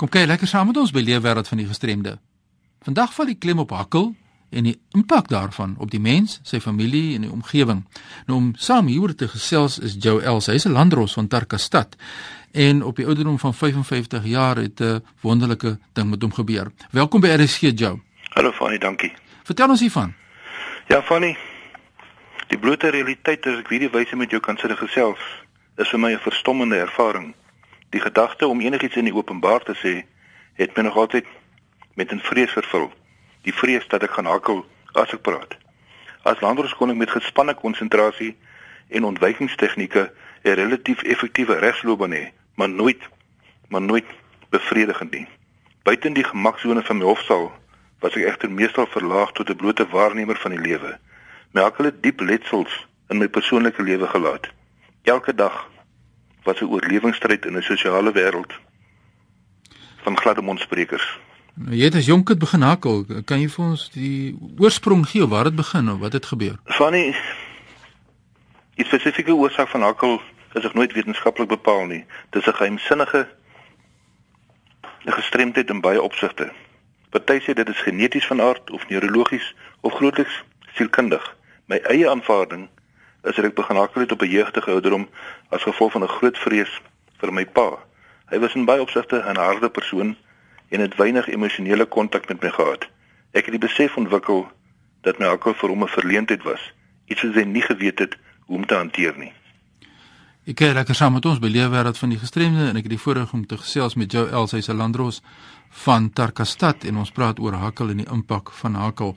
[0.00, 2.14] Kom kyk lekker saam met ons by Leefwêreld van die Gestremde.
[2.86, 4.06] Vandag val die klem op hakkel
[4.48, 7.82] en die impak daarvan op die mens, sy familie en die omgewing.
[8.24, 10.48] Nou om saam hieroor te gesels is Joe Els.
[10.48, 11.98] Hy's 'n landros van Tarkastad
[12.52, 16.72] en op die ouderdom van 55 jaar het 'n wonderlike ding met hom gebeur.
[16.90, 18.00] Welkom by RSG Joe.
[18.30, 19.12] Hallo Fanny, dankie.
[19.44, 20.14] Vertel ons hiervan.
[20.88, 21.36] Ja Fanny,
[22.48, 25.20] die blote realiteit as ek hierdie wyse met jou kan sit gesels,
[25.76, 27.34] is vir my 'n verstommende ervaring.
[27.90, 30.06] Die gedagte om enigiets in die openbaar te sê,
[30.54, 31.26] het my nog altyd
[31.94, 32.92] met 'n vrees vervul.
[33.42, 35.56] Die vrees dat ek gaan hakkel as ek praat.
[36.22, 38.36] As landros kon ek met gespanne konsentrasie
[38.88, 43.08] en ontwykingstegnieke 'n relatief effektiewe regsloopbaan hê, maar nooit
[43.68, 44.06] maar nooit
[44.48, 45.26] bevredigend nie.
[45.82, 47.52] Buiten die gemaksone van my hofsaal
[48.00, 50.98] was ek egter meestal verlaag tot 'n blote waarnemer van die lewe.
[51.52, 54.48] My hakkel het diep letsels in my persoonlike lewe gelaat.
[55.02, 55.69] Elke dag
[56.42, 58.52] was 'n oorlewingsstryd in 'n sosiale wêreld
[60.02, 61.18] van gladde mondsprekers.
[61.54, 63.04] Nou, jy het as jonk kind begin hakkel.
[63.24, 66.56] Kan jy vir ons die oorsprong gee waar dit begin of wat het gebeur?
[66.64, 67.16] Fanny,
[68.74, 70.20] die spesifieke oorsaak van hakkel
[70.52, 72.04] is nog nooit wetenskaplik bepaal nie.
[72.30, 73.28] Dit is 'n geheimsinnige
[75.04, 76.52] 'n gestremdheid in baie opsigte.
[77.10, 80.44] Party sê dit is geneties van aard of neurologies of grootliks
[80.74, 81.36] sielkundig.
[81.66, 82.68] My eie aanvaarding
[83.22, 85.08] is dat ek begin hakkel het op 'n jeugtige ouderdom
[85.48, 86.80] as gevolg van 'n groot vrees
[87.18, 87.78] vir my pa.
[88.30, 90.16] Hy was in baie opsigte 'n harde persoon
[90.68, 92.88] en het weinig emosionele kontak met my gehad.
[93.32, 94.48] Ek het die besef ontwikkel
[95.02, 96.72] dat my hakkel vir hom 'n verleentheid was,
[97.06, 99.32] iets wat hy nie geweet het hoe om te hanteer nie.
[100.46, 102.98] Ek kyk lekker saam met ons by Leefwêreld van die Gestremde en ek het die
[102.98, 105.22] voorreg om te gesels met Joe Els, hy's 'n landros
[105.84, 109.16] van Tarkastad en ons praat oor hakkel en die impak van hakkel.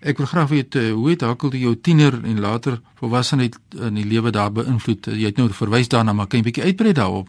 [0.00, 4.06] Ek wil graag weet uh, hoe het Hakkel jou tiener en later volwassenheid in die
[4.08, 5.10] lewe daar beïnvloed?
[5.12, 7.28] Jy het nou verwys daarna, maar kan jy 'n bietjie uitbrei daarop?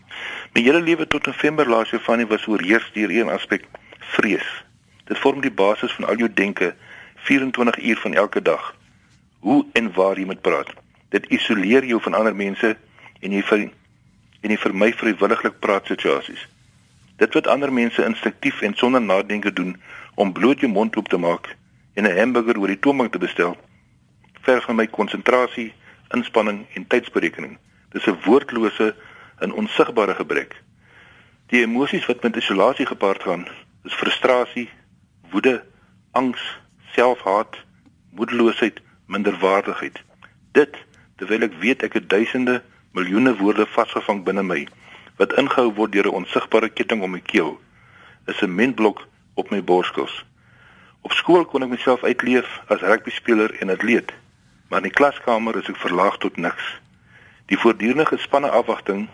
[0.55, 3.67] My hele lewe tot November laas jaar van was oorheers deur een aspek:
[4.15, 4.47] vrees.
[5.03, 6.75] Dit vorm die basis van al jou denke
[7.15, 8.75] 24 uur van elke dag.
[9.39, 10.69] Hoe en waar jy moet praat.
[11.09, 12.77] Dit isoleer jou van ander mense
[13.19, 13.59] en jy vir
[14.41, 16.47] en jy vir my vrywilliglik praat situasies.
[17.17, 19.81] Dit wat ander mense instinktief en sonder nadenke doen
[20.15, 21.59] om bloot jou mond oop te maak
[21.93, 23.57] en 'n hamburger oor die toonbank te bestel,
[24.41, 25.73] verg van my konsentrasie,
[26.09, 27.57] inspanning en tydsberekening.
[27.89, 28.95] Dis 'n woordlose
[29.39, 30.61] en onsigbare gebrek.
[31.47, 33.47] Die emosies wat met isolasie gepaard gaan,
[33.83, 34.69] is frustrasie,
[35.29, 35.63] woede,
[36.11, 36.59] angs,
[36.93, 37.57] selfhaat,
[38.11, 40.03] moedeloosheid, minderwaardigheid.
[40.51, 40.77] Dit
[41.15, 44.67] terwyl ek weet ek het duisende, miljoene woorde vasgevang binne my
[45.19, 47.59] wat ingehou word deur 'n onsigbare ketting om my keel.
[48.27, 50.25] 'n Sementblok op my borskos.
[51.01, 54.11] Op skool kon ek myself uitleef as rugbyspeler en atleet,
[54.69, 56.65] maar in die klaskamer is ek verlaag tot niks.
[57.49, 59.07] Die voortdurende gespanne afwagting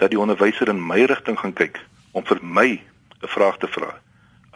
[0.00, 1.76] dat die onderwyser in my rigting gaan kyk
[2.16, 2.68] om vir my
[3.20, 3.92] 'n vraag te vra.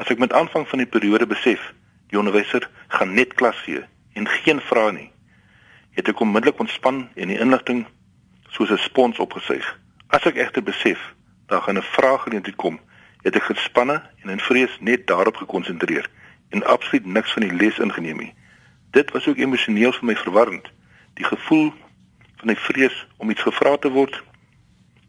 [0.00, 1.60] As ek met aanvang van die periode besef,
[2.08, 3.84] die onderwyser gaan net klas gee
[4.14, 5.10] en geen vrae nie,
[5.92, 7.86] het ek onmiddellik ontspan en die inligting
[8.48, 9.78] soos 'n spons opgesuig.
[10.08, 11.14] As ek egter besef
[11.46, 12.80] daar gaan 'n vraag geleentheid kom,
[13.22, 16.08] het ek gespanne en in vrees net daarop gekonsentreer
[16.52, 18.34] en absoluut niks van die les ingeneem nie.
[18.90, 20.68] Dit was ook emosioneel vir my verwarrend.
[21.16, 21.72] Die gevoel
[22.36, 24.18] van die vrees om iets gevra te word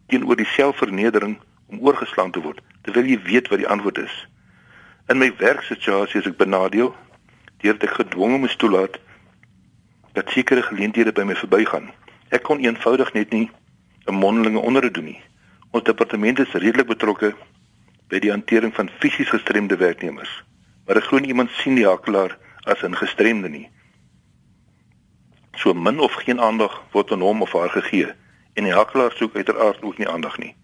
[0.08, 1.36] teenoor die selfvernedering
[1.68, 4.16] om oorgeslaan te word terwyl jy weet wat die antwoord is.
[5.12, 6.94] In my werksituasie is ek benadeel
[7.64, 8.96] deurdat ek gedwonge moes toelaat
[10.16, 11.92] dat sekere geleenthede by my verbygaan.
[12.32, 13.50] Ek kon eenvoudig net nie
[14.08, 15.22] 'n mondelinge onderhoud doen nie.
[15.72, 17.36] Ons departement is redelik betrokke
[18.08, 20.44] by die hantering van fisies gestremde werknemers
[20.86, 23.70] maar glo nie iemand sien die hakelaar as 'n gestremde nie.
[25.56, 28.12] So min of geen aandag word aan hom of haar gegee
[28.54, 30.56] en die hakelaar soek uiteraard ook nie aandag nie.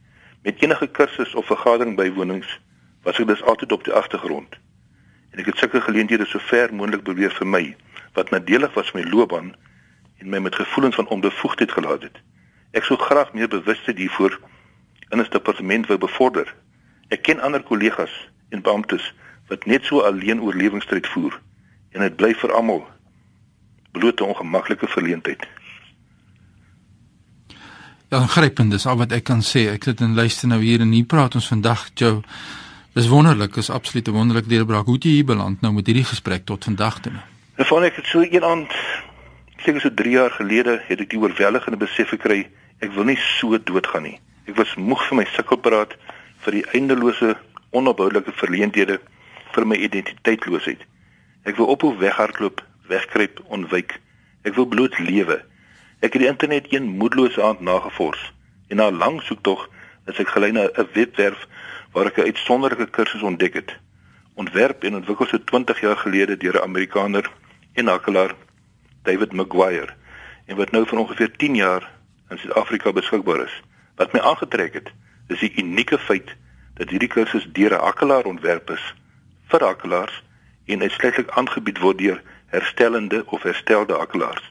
[0.43, 2.59] Met enige kursus of vergadering bywonings
[3.03, 4.57] was ek dus altyd op die agtergrond.
[5.31, 7.75] En ek het sulke geleenthede so ver moontlik probeer vermy
[8.13, 9.55] wat nadelig was vir my loopbaan
[10.17, 12.17] en my met gevoelens van onbevoegdheid gelaat het.
[12.71, 14.39] Ek sou graag meer bewustheid hiervoor
[15.09, 16.55] in 'n departement wou bevorder.
[17.09, 19.13] Ek ken ander kollegas en beamptes
[19.49, 21.39] wat net so alleen oorlewingsstryd voer
[21.91, 22.85] en dit bly vir almal
[23.91, 25.47] bloot 'n ongemaklike verleentheid.
[28.09, 29.69] Ja, grypend is al wat ek kan sê.
[29.69, 32.21] Ek sit en luister nou hier en hier praat ons vandag, Joe.
[32.93, 34.85] Dis wonderlik, is absoluut 'n wonderlike deurbraak.
[34.85, 37.13] Hoe het jy hier beland nou met hierdie gesprek tot vandag toe?
[37.55, 38.73] En van ek het so een aand
[39.57, 42.47] seker so 3 jaar gelede het ek die oorweldigende besef gekry
[42.79, 44.19] ek wil nie so doodgaan nie.
[44.47, 45.95] Ek was moeg vir my sukkelpraat
[46.45, 47.35] vir die eindelose
[47.75, 48.99] onophoulike verleenthede
[49.53, 50.81] vir my identiteitloosheid.
[51.47, 53.99] Ek wil ophou weghardloop, wegkruip, ontwyk.
[54.43, 55.39] Ek wil bloot lewe.
[55.99, 58.21] Ek het die internet een moedelose aand nagevors
[58.69, 59.67] en na 'n lang soektog
[60.07, 61.47] is ek gelei na 'n webwerf
[61.93, 63.71] waar ek 'n uitsonderlike kursus ontdek het.
[64.35, 67.31] Ontwerp en ontwikkel so 20 jaar gelede deur 'n Amerikaner
[67.73, 68.35] en hakelaar
[69.03, 69.93] David Maguire
[70.45, 71.91] en wat nou vir ongeveer 10 jaar
[72.29, 73.61] in Suid-Afrika beskikbaar is.
[73.95, 74.91] Wat my aangetrek het,
[75.27, 76.35] is die unieke feit
[76.73, 78.95] dat hierdie kursus deur 'n hakelaar ontwerp is
[79.49, 80.23] vir hakelaars
[80.65, 82.21] en uitsluitlik aangebied word deur
[82.53, 84.43] herstellende of herstelde hakelaars.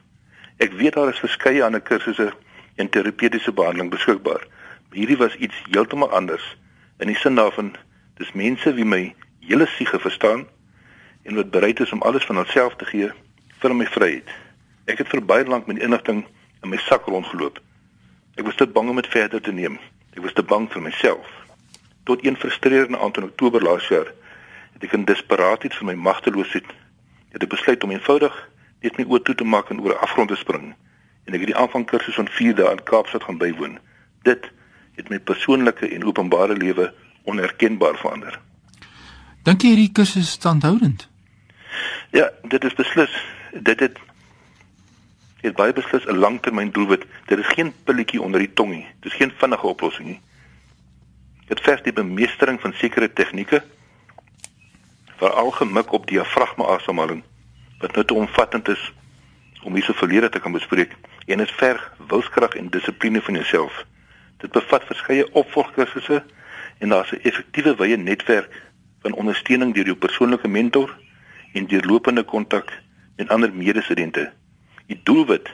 [0.59, 2.31] Ek weet daar is verskeie ander kursusse
[2.75, 4.43] en terapeutiese behandeling beskikbaar.
[4.91, 6.45] Hierdie was iets heeltemal anders
[6.99, 7.73] in die sin daarvan
[8.19, 9.01] dis mense wie my
[9.47, 10.45] hele siege verstaan
[11.23, 13.11] en wat bereid is om alles van hulself te gee
[13.61, 14.27] vir my vryheid.
[14.91, 16.25] Ek het vir baie lank met inligting
[16.63, 17.59] in my sak rondgeloop.
[18.35, 19.79] Ek was te bang om dit verder te neem.
[20.15, 21.27] Ek was te bang vir myself.
[22.03, 24.11] Tot een frustrerende aand in Oktober laas jaar
[24.79, 26.67] het ek in desperaatheid vir my magteloosheid
[27.33, 28.35] het ek besluit om eenvoudig
[28.79, 30.75] net my oë toe te maak en oor 'n afgrond te spring.
[31.27, 33.79] En ek het die aanvangkursus van 4 dae in Kaapstad gaan bywoon.
[34.23, 34.51] Dit
[34.95, 36.93] het my persoonlike en openbare lewe
[37.23, 38.39] onherkenbaar verander.
[39.43, 41.09] Dink jy hierdie kursus is standhoudend?
[42.11, 43.11] Ja, dit is beslis.
[43.53, 43.99] Dit het
[45.41, 47.05] het baie beslis 'n langtermyn doelwit.
[47.25, 48.87] Dit is geen pilletjie onder die tong nie.
[48.99, 50.21] Dit is geen vinnige oplossing nie.
[51.47, 53.63] Dit vers die bemeestering van sekere tegnieke
[55.19, 57.23] veral gemik op diafragma asemhaling
[57.79, 58.93] wat nou te omvattend is
[59.63, 60.95] om hierdie verlede te kan bespreek
[61.27, 63.85] en dit verg wilskrag en dissipline van jouself.
[64.39, 66.23] Dit bevat verskeie opvolgkursusse
[66.79, 68.51] en daar's 'n effektiewe wye netwerk
[69.01, 70.95] van ondersteuning deur jou persoonlike mentor
[71.53, 72.73] en deurlopende kontak
[73.15, 74.31] met ander medestudente.
[74.85, 75.49] Die doelwit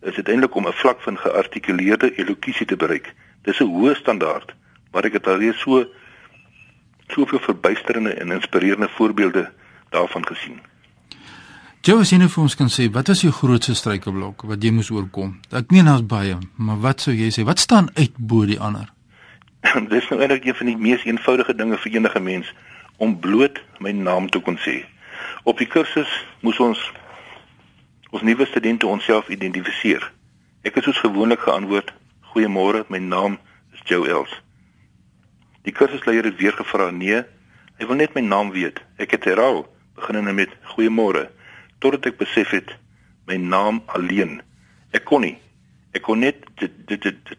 [0.00, 3.14] is uiteindelik om 'n vlak van geartikuleerde elokusie te bereik.
[3.42, 4.54] Dis 'n hoë standaard,
[4.92, 5.86] maar ek het al reeds so
[7.08, 9.50] soveel verbuisterende en inspirerende voorbeelde
[9.90, 10.60] daarvan gesien.
[11.86, 15.36] Jou nou vir ons kan sê, wat was jou grootste struikelblok wat jy moes oorkom?
[15.54, 17.44] Ek meen daar's baie, maar wat sou jy sê?
[17.46, 18.88] Wat staan uit bo die ander?
[19.92, 22.50] Dis nou eintlik een van die mees eenvoudige dinge vir enige mens
[22.96, 24.80] om bloot my naam te kon sê.
[25.46, 26.10] Op die kursus
[26.42, 26.82] moes ons
[28.10, 30.02] ons nuwe studente onsself identifiseer.
[30.66, 31.92] Ek het soos gewoonlik geantwoord:
[32.32, 33.38] "Goeiemôre, my naam
[33.74, 34.32] is Joe Els."
[35.66, 37.22] Die kursusleier het weer gevra: "Nee,
[37.78, 41.26] hy wil net my naam weet." Ek het herhaal, beginnende met: "Goeiemôre,"
[41.78, 42.76] totdat ek besef het
[43.26, 44.42] my naam alleen.
[44.90, 45.38] Ek kon nie.
[45.92, 47.34] Ek kon net dit dit dit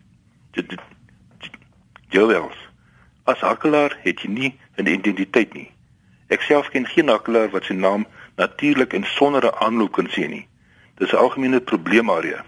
[0.52, 0.80] dit
[2.10, 2.60] Joe Els.
[3.24, 5.72] As hakelaar het jy nie 'n identiteit nie.
[6.28, 10.30] Ek self ken geen hakelaar wat sy naam natuurlik en sonder 'n aanloop kan sien
[10.30, 10.48] nie.
[10.96, 12.46] Dis 'n algemene probleemarea.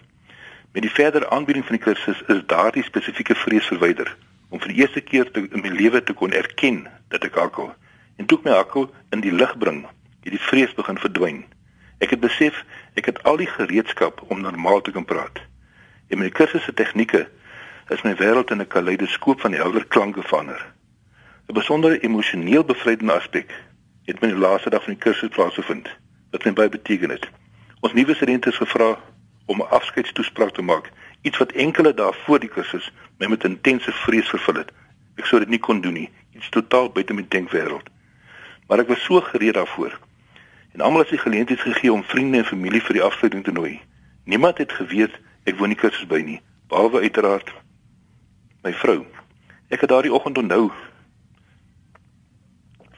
[0.74, 4.18] Met die verdere aanbieding van die kursus is daardie spesifieke vrees verwyder
[4.50, 7.72] om vir die eerste keer te, in my lewe te kon erken dat ek hakkel
[8.18, 9.86] en toe ek my hakkel in die lig bring,
[10.26, 11.44] het die vrees begin verdwyn.
[12.04, 12.64] Ek het besef
[13.00, 15.40] ek het al die gereedskap om normaal te kan praat.
[16.10, 17.28] En met die kursus se tegnieke
[17.94, 20.62] is my wêreld in 'n kaleidoskoop van helder klanke verander.
[21.48, 23.54] 'n Besondere emosioneel bevrydende aspek
[24.06, 25.90] het my die laaste dag van die kursus plaasgevind.
[26.32, 27.30] Wat my baie beteken het.
[27.80, 28.98] Ons nuwe studente is gevra
[29.46, 33.92] om 'n afskeidstoespraak te maak, iets wat enkele dae voor die kursus my met intense
[33.92, 34.72] vrees vervul het.
[35.20, 37.90] Ek sou dit nie kon doen nie, iets totaal buite my denkwêreld.
[38.68, 39.98] Maar ek was so gereed daarvoor.
[40.72, 43.80] En almal het die geleentheid gegee om vriende en familie vir die afsluiting te nooi.
[44.24, 45.18] Niemand het geweet
[45.50, 46.40] ek woon nie kursus by nie,
[46.70, 47.52] behalwe uiteraard
[48.64, 49.02] my vrou.
[49.70, 50.70] Ek het daardie oggend onthou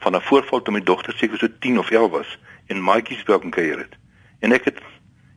[0.02, 3.32] van 'n voorval toe my dogter seker so 10 of 11 was en maatjies by
[3.32, 3.94] hom kuier het.
[4.40, 4.78] En ek het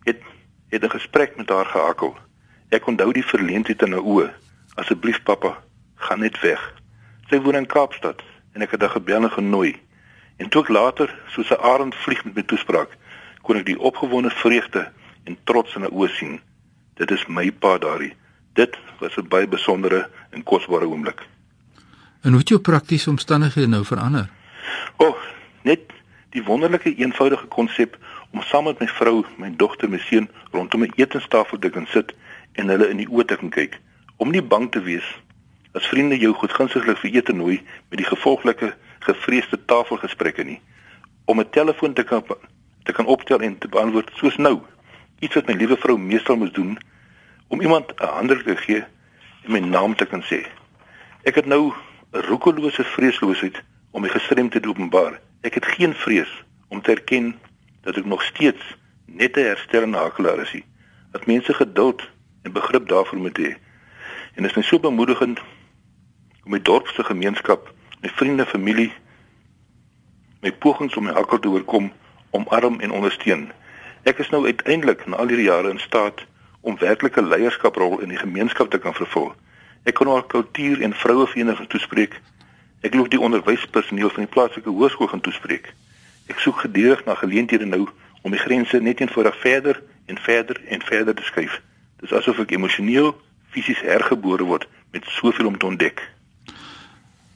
[0.04, 0.22] het
[0.70, 2.18] het 'n gesprek met haar gehakkel.
[2.76, 4.32] Ek onthou die verleentheid in haar oë.
[4.82, 5.54] Asseblief pappa,
[6.08, 6.60] gaan net weg.
[7.30, 8.20] Sy woon in Kaapstad
[8.56, 9.76] en ek het haar gebel en genooi.
[10.44, 12.92] En toe ek later soos 'n arend vlieg met my toespraak,
[13.42, 14.92] kon ek die opgewonde vreugde
[15.24, 16.42] en trots in haar oë sien.
[16.96, 18.14] Dit is my pa daardie.
[18.54, 21.22] Dit was 'n baie besondere en kosbare oomblik.
[22.22, 24.30] En hoe het jou praktiese omstandighede nou verander?
[24.98, 25.16] O, oh,
[25.64, 25.80] net
[26.30, 27.98] die wonderlike eenvoudige konsep
[28.32, 32.14] om saam met my vrou, my dogter, my seun rondom 'n etenstafel te kan sit
[32.56, 33.80] en hulle in die oë te kan kyk,
[34.18, 35.08] om nie bang te wees
[35.76, 37.58] as vriende jou goedgunstiglik vir ete nooi
[37.92, 38.72] met die gevolglike
[39.04, 40.62] gevreesde tafelgesprekke nie,
[41.26, 42.24] om 'n telefoon te kan
[42.84, 44.62] te kan optel en te beantwoord soos nou,
[45.20, 46.78] iets wat my liewe vrou meestal moes doen
[47.48, 48.84] om iemand 'n handdruk te gee
[49.44, 50.46] en my naam te kan sê.
[51.24, 51.74] Ek het nou
[52.14, 55.20] 'n roekelose vreesloosheid om my gestremdheid openbaar.
[55.42, 57.36] Ek het geen vrees om te erken
[57.82, 58.64] dat ek nog steeds
[59.06, 60.62] net 'n herstellende hakelaar is.
[61.12, 62.10] Dat mense geduld
[62.46, 63.52] en begrip daarvoor moet hê.
[64.36, 65.42] En dit is net so bemoedigend
[66.46, 67.72] om my dorp se gemeenskap,
[68.02, 68.92] my vriende, familie,
[70.46, 71.90] my pogings om my hakkel te oorkom,
[72.30, 73.50] omarm en ondersteun.
[74.06, 76.22] Ek is nou uiteindelik na al hierdie jare in staat
[76.62, 79.34] om werklike leierskaprol in die gemeenskap te kan vervul.
[79.84, 82.22] Ek kon oor kultuur en vroueverenigings toespreek
[82.86, 85.72] Ek loop die onderwyspersoneel van die plaaslike hoërskool gaan toespreek.
[86.30, 87.88] Ek soek gedurig na geleenthede nou
[88.22, 91.56] om die grense net eenvoudig verder en verder en verder te skuif.
[92.06, 93.16] Dis asof ek emosioneel
[93.50, 96.04] fisies hergebore word met soveel om te ontdek.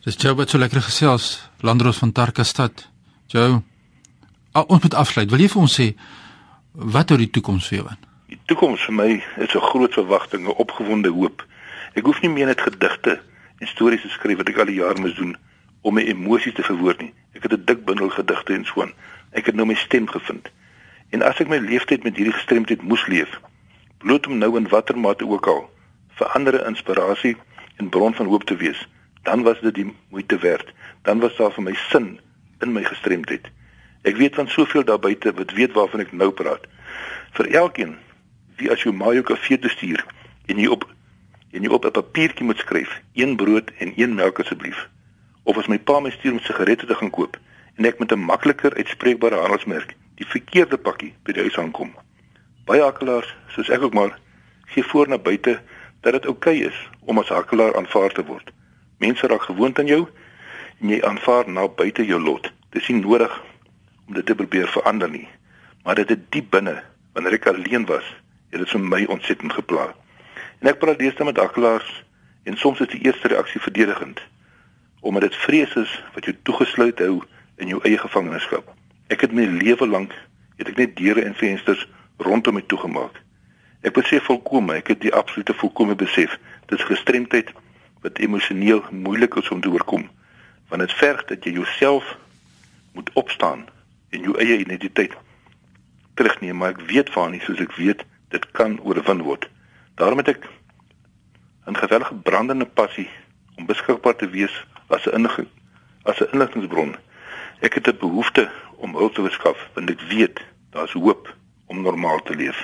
[0.05, 2.83] Dis Joe wat so lekker gesels, Landros van Tarkastad.
[3.33, 3.63] Joe,
[4.53, 5.31] al, ons moet afsluit.
[5.33, 5.87] Wil jy vir ons sê
[6.93, 8.05] wat oor die toekoms vir jou in?
[8.29, 9.09] Die toekoms vir my
[9.41, 11.41] is 'n groot verwagting, 'n opgewonde hoop.
[11.95, 13.19] Ek hoef nie meer net gedigte
[13.57, 15.35] en stories te skryf wat ek al die jare moes doen
[15.81, 17.13] om my emosies te verwoord nie.
[17.33, 18.93] Ek het 'n dik bundel gedigte en so aan.
[19.31, 20.49] Ek het nou my stem gevind.
[21.09, 23.39] En as ek my lewenstyd met hierdie gestremdheid moes leef,
[23.99, 25.69] bloot om nou in watter mate ook al
[26.19, 27.35] vir ander inspirasie
[27.79, 28.79] en bron van hoop te wees,
[29.23, 30.73] dan was dit die moeite werd.
[31.01, 32.19] Dan was daar vir my sin
[32.59, 33.47] in my gestremdheid.
[34.03, 36.67] Ek weet van soveel daar buite wat weet waarvan ek nou praat.
[37.35, 37.95] Vir elkeen
[38.59, 40.03] wie as jy Mayo kafee te stuur
[40.51, 40.83] en jy op
[41.55, 44.87] en jy op 'n papiertjie moet skryf, een brood en een melk asseblief.
[45.43, 47.39] Of as my pa my stuur om sigarette te gaan koop
[47.75, 51.95] en ek met 'n makliker uitspreekbare handelsmerk die verkeerde pakkie by die huis aankom.
[52.69, 54.11] Baie hakkelaars, soos ek ook maar,
[54.69, 55.55] gee voor na buite
[56.05, 56.77] dat dit oukei okay is
[57.09, 58.51] om as hakkelaar aanvaar te word.
[59.01, 60.03] Mense raak gewoond aan jou
[60.77, 62.45] en jy aanvaar na buite jou lot.
[62.69, 63.33] Dit is nie nodig
[64.05, 65.25] om dit te probeer verander nie,
[65.81, 66.77] maar dit het diep binne,
[67.17, 68.05] wanneer ek alleen was,
[68.53, 69.89] het dit vir my ontsettend gepla.
[70.61, 71.89] En ek praat deesdae met hakkelaars
[72.45, 74.21] en soms is die eerste reaksie verdedigend
[75.01, 77.23] omdat dit vrees is wat jou toegesluit hou
[77.57, 78.75] in jou eie gevangenskap.
[79.09, 80.13] Ek het my lewe lank
[80.59, 81.87] het ek net deure en vensters
[82.19, 83.15] rondom my toegemaak.
[83.81, 86.35] Ek besef volkome, ek het die absolute volkome besef,
[86.67, 87.51] dis gestremdheid
[88.03, 90.09] wat emosioneel moeilik is om te oorkom,
[90.69, 92.17] want dit verg dat jy jouself
[92.93, 93.65] moet opstaan
[94.09, 95.15] en jou eie identiteit
[96.19, 99.47] terugneem, maar ek weet van nie soos ek weet dit kan oorwin word.
[99.95, 100.47] Daarom het ek
[101.67, 103.09] 'n gewellige brandende passie
[103.55, 105.47] om beskikbaar te wees as 'n inligting
[106.03, 106.95] as 'n inligtingbron.
[107.61, 110.39] Ek het 'n behoefte om hulp te verskaf want ek weet
[110.71, 111.35] daar's hoop
[111.69, 112.57] om normaal te leef.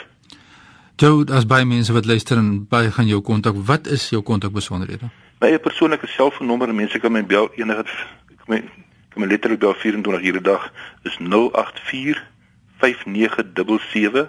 [0.95, 5.09] Toe as baie mense wat luister en baie gaan jou kontak, wat is jou kontakbesonderhede?
[5.43, 8.61] My persoonlike selfoonnommer, mense kan my bel enige ek my
[9.11, 10.71] kan my letterlik bel 24 ure 'n dag
[11.03, 12.23] is 084
[12.79, 14.27] 5977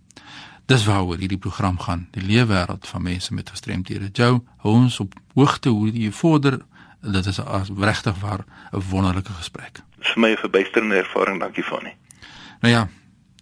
[0.65, 4.10] Dis waaroor hierdie program gaan, die leefwêreld van mense met gestremthede.
[4.12, 6.60] Joe, hou ons op hoogte hoe jy vorder.
[7.01, 7.39] Dit is
[7.77, 9.81] regtig waar 'n wonderlike gesprek.
[9.98, 11.95] Dis vir my 'n verbuisterende ervaring, dankie Fanny.
[12.60, 12.88] Nou ja,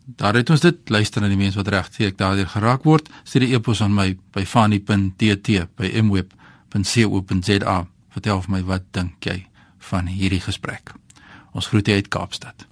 [0.06, 3.10] daar het ons dit luister na die mense wat regtig daardeur geraak word.
[3.24, 7.88] Stuur 'n e-pos aan my by fanny.tt by mweb.co.za.
[8.10, 10.92] Vertel vir my wat dink jy van hierdie gesprek?
[11.52, 12.71] Ons groet uit Kaapstad.